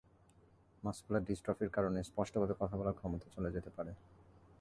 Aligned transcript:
Muscular 0.83 1.23
ডিসট্রফির 1.23 1.69
কারণে 1.69 1.99
স্পষ্টভাবে 2.03 2.53
কথা 2.59 2.75
বলার 2.77 2.97
ক্ষমতা 2.99 3.27
চলে 3.35 3.49
যেতে 3.51 3.69
পারে। 3.77 3.91